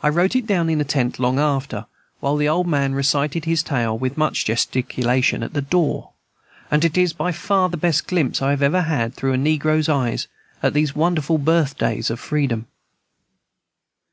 I 0.00 0.10
wrote 0.10 0.36
it 0.36 0.46
down 0.46 0.70
in 0.70 0.78
tent, 0.84 1.18
long 1.18 1.40
after, 1.40 1.86
while 2.20 2.36
the 2.36 2.48
old 2.48 2.68
man 2.68 2.94
recited 2.94 3.42
the 3.42 3.56
tale, 3.56 3.98
with 3.98 4.16
much 4.16 4.44
gesticulation, 4.44 5.42
at 5.42 5.54
the 5.54 5.60
door; 5.60 6.10
and 6.70 6.84
it 6.84 6.96
is 6.96 7.12
by 7.12 7.32
far 7.32 7.68
the 7.68 7.76
best 7.76 8.06
glimpse 8.06 8.40
I 8.40 8.50
have 8.50 8.62
ever 8.62 8.82
had, 8.82 9.12
through 9.14 9.32
a 9.32 9.36
negro's 9.36 9.88
eyes, 9.88 10.28
at 10.62 10.72
these 10.72 10.94
wonderful 10.94 11.36
birthdays 11.38 12.10
of 12.10 12.20
freedom. 12.20 12.68